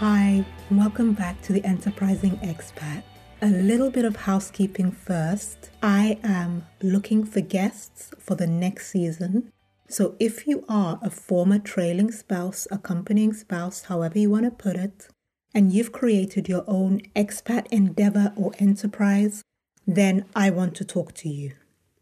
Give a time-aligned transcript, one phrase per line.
[0.00, 3.02] Hi, welcome back to the Enterprising Expat.
[3.40, 5.70] A little bit of housekeeping first.
[5.82, 9.50] I am looking for guests for the next season.
[9.88, 14.76] So if you are a former trailing spouse, accompanying spouse, however you want to put
[14.76, 15.08] it,
[15.54, 19.42] and you've created your own expat endeavor or enterprise,
[19.86, 21.52] then I want to talk to you.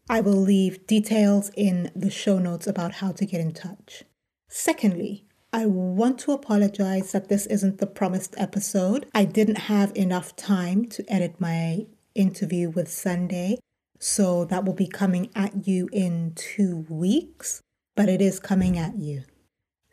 [0.09, 4.03] I will leave details in the show notes about how to get in touch.
[4.49, 9.05] Secondly, I want to apologize that this isn't the promised episode.
[9.15, 13.59] I didn't have enough time to edit my interview with Sunday,
[13.97, 17.61] so that will be coming at you in two weeks,
[17.95, 19.23] but it is coming at you.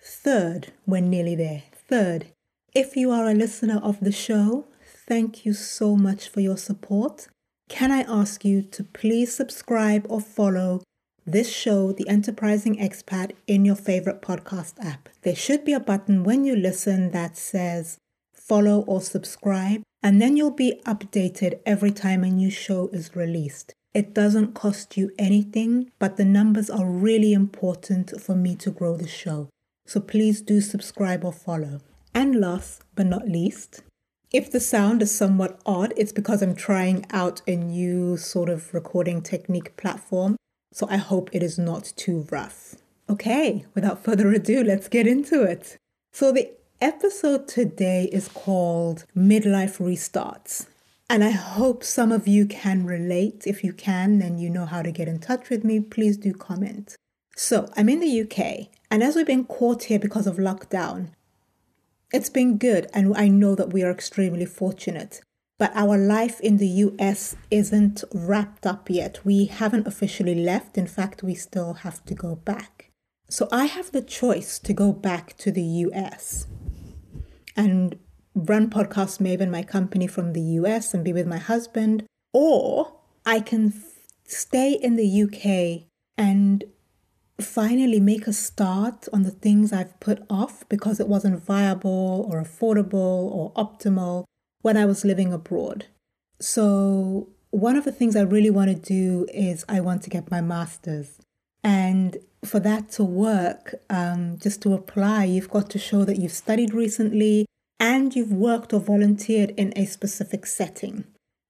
[0.02, 1.62] Third, we're nearly there.
[1.88, 2.26] Third,
[2.74, 4.66] if you are a listener of the show,
[5.06, 7.28] thank you so much for your support
[7.72, 10.82] can I ask you to please subscribe or follow
[11.26, 15.08] this show, The Enterprising Expat, in your favorite podcast app?
[15.22, 17.98] There should be a button when you listen that says
[18.32, 23.72] follow or subscribe, and then you'll be updated every time a new show is released.
[23.94, 28.96] It doesn't cost you anything, but the numbers are really important for me to grow
[28.96, 29.48] the show.
[29.86, 31.80] So please do subscribe or follow.
[32.14, 33.82] And last but not least,
[34.32, 38.72] if the sound is somewhat odd, it's because I'm trying out a new sort of
[38.72, 40.36] recording technique platform.
[40.72, 42.74] So I hope it is not too rough.
[43.08, 45.76] Okay, without further ado, let's get into it.
[46.12, 50.66] So the episode today is called Midlife Restarts.
[51.08, 53.42] And I hope some of you can relate.
[53.46, 55.78] If you can, then you know how to get in touch with me.
[55.78, 56.96] Please do comment.
[57.36, 61.08] So I'm in the UK, and as we've been caught here because of lockdown,
[62.12, 65.22] it's been good, and I know that we are extremely fortunate.
[65.58, 69.20] But our life in the US isn't wrapped up yet.
[69.24, 70.76] We haven't officially left.
[70.76, 72.90] In fact, we still have to go back.
[73.28, 76.46] So I have the choice to go back to the US
[77.56, 77.98] and
[78.34, 82.94] run Podcast Maven, my company from the US, and be with my husband, or
[83.24, 86.64] I can f- stay in the UK and
[87.40, 92.42] finally make a start on the things I've put off because it wasn't viable or
[92.42, 94.24] affordable or optimal
[94.62, 95.86] when I was living abroad.
[96.40, 100.30] So, one of the things I really want to do is I want to get
[100.30, 101.18] my master's.
[101.62, 106.32] And for that to work, um, just to apply, you've got to show that you've
[106.32, 107.46] studied recently
[107.78, 111.04] and you've worked or volunteered in a specific setting.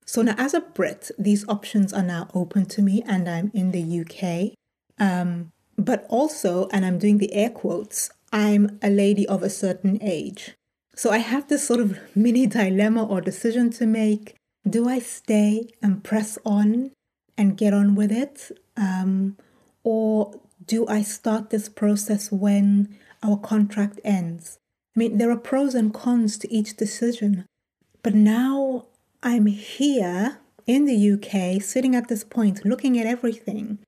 [0.04, 3.70] So now, as a Brit, these options are now open to me, and I'm in
[3.70, 4.54] the UK.
[4.98, 9.98] Um, but also, and I'm doing the air quotes, I'm a lady of a certain
[10.02, 10.52] age.
[10.94, 14.34] So I have this sort of mini dilemma or decision to make.
[14.68, 16.92] Do I stay and press on
[17.36, 18.52] and get on with it?
[18.76, 19.36] Um,
[19.82, 24.58] or do I start this process when our contract ends?
[24.94, 27.46] I mean, there are pros and cons to each decision.
[28.02, 28.86] But now
[29.22, 33.78] I'm here in the UK, sitting at this point, looking at everything.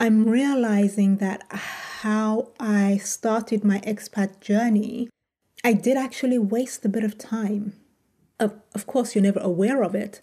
[0.00, 5.08] I'm realizing that how I started my expat journey,
[5.64, 7.72] I did actually waste a bit of time.
[8.38, 10.20] Of, of course, you're never aware of it.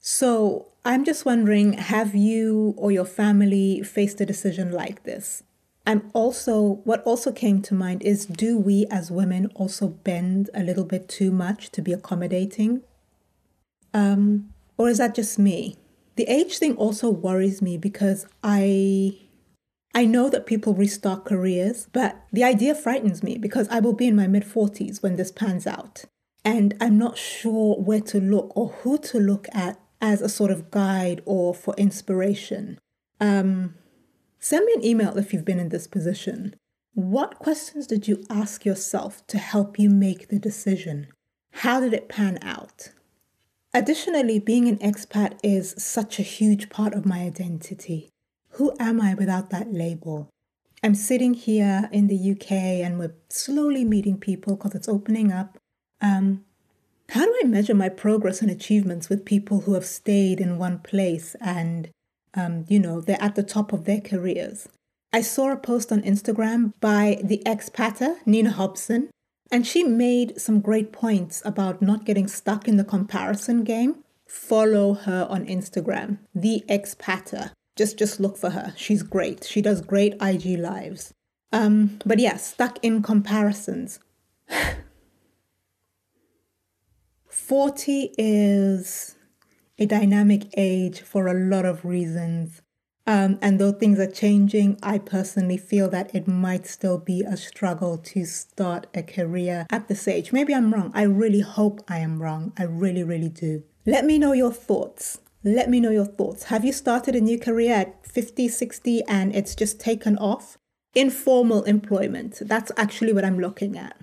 [0.00, 5.44] So I'm just wondering have you or your family faced a decision like this?
[5.86, 10.62] I'm also, what also came to mind is do we as women also bend a
[10.62, 12.82] little bit too much to be accommodating?
[13.94, 15.76] Um, or is that just me?
[16.16, 19.18] The age thing also worries me because I
[19.98, 24.06] I know that people restart careers, but the idea frightens me because I will be
[24.06, 26.04] in my mid 40s when this pans out.
[26.44, 30.52] And I'm not sure where to look or who to look at as a sort
[30.52, 32.78] of guide or for inspiration.
[33.20, 33.74] Um,
[34.38, 36.54] send me an email if you've been in this position.
[36.94, 41.08] What questions did you ask yourself to help you make the decision?
[41.54, 42.90] How did it pan out?
[43.74, 48.10] Additionally, being an expat is such a huge part of my identity.
[48.58, 50.30] Who am I without that label?
[50.82, 52.50] I'm sitting here in the UK
[52.84, 55.58] and we're slowly meeting people because it's opening up.
[56.00, 56.44] Um,
[57.10, 60.80] how do I measure my progress and achievements with people who have stayed in one
[60.80, 61.88] place and,
[62.34, 64.68] um, you know, they're at the top of their careers?
[65.12, 69.08] I saw a post on Instagram by the expatter, Nina Hobson,
[69.52, 74.02] and she made some great points about not getting stuck in the comparison game.
[74.26, 77.52] Follow her on Instagram, the expatter.
[77.78, 78.74] Just just look for her.
[78.76, 79.44] She's great.
[79.44, 81.14] She does great IG lives.
[81.52, 84.00] Um, but yeah, stuck in comparisons.
[87.28, 89.14] 40 is
[89.78, 92.62] a dynamic age for a lot of reasons.
[93.06, 97.36] Um, and though things are changing, I personally feel that it might still be a
[97.36, 100.32] struggle to start a career at this age.
[100.32, 100.90] Maybe I'm wrong.
[100.94, 102.52] I really hope I am wrong.
[102.58, 103.62] I really, really do.
[103.86, 105.20] Let me know your thoughts.
[105.54, 106.44] Let me know your thoughts.
[106.44, 110.58] Have you started a new career at 50, 60 and it's just taken off?
[110.94, 112.42] Informal employment.
[112.42, 113.96] That's actually what I'm looking at.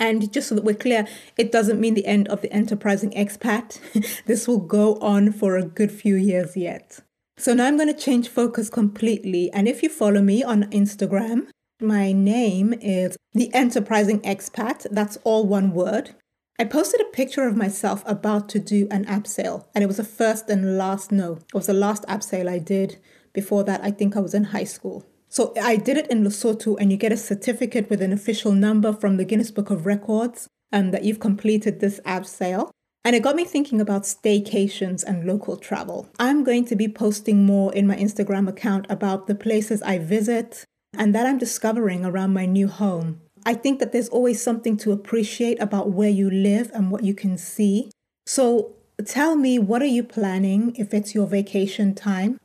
[0.00, 1.06] And just so that we're clear,
[1.36, 3.78] it doesn't mean the end of the enterprising expat.
[4.26, 6.98] this will go on for a good few years yet.
[7.36, 9.52] So now I'm going to change focus completely.
[9.52, 11.46] And if you follow me on Instagram,
[11.80, 14.88] my name is The Enterprising Expat.
[14.90, 16.16] That's all one word.
[16.60, 20.04] I posted a picture of myself about to do an abseil, and it was the
[20.04, 22.98] first and last, no, it was the last abseil I did.
[23.32, 25.06] Before that, I think I was in high school.
[25.28, 28.92] So I did it in Lesotho, and you get a certificate with an official number
[28.92, 32.70] from the Guinness Book of Records um, that you've completed this abseil.
[33.04, 36.08] And it got me thinking about staycations and local travel.
[36.18, 40.64] I'm going to be posting more in my Instagram account about the places I visit
[40.96, 43.20] and that I'm discovering around my new home.
[43.44, 47.14] I think that there's always something to appreciate about where you live and what you
[47.14, 47.90] can see.
[48.26, 48.74] So
[49.04, 52.38] tell me, what are you planning if it's your vacation time?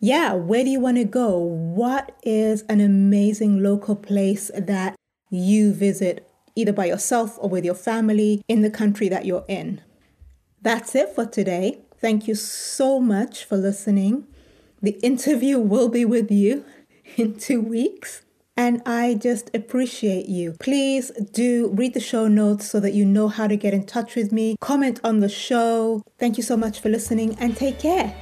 [0.00, 1.38] Yeah, where do you want to go?
[1.38, 4.96] What is an amazing local place that
[5.30, 9.80] you visit either by yourself or with your family in the country that you're in?
[10.60, 11.80] That's it for today.
[11.98, 14.26] Thank you so much for listening.
[14.82, 16.66] The interview will be with you
[17.16, 18.23] in two weeks.
[18.56, 20.54] And I just appreciate you.
[20.60, 24.14] Please do read the show notes so that you know how to get in touch
[24.14, 24.56] with me.
[24.60, 26.02] Comment on the show.
[26.18, 28.14] Thank you so much for listening and take care.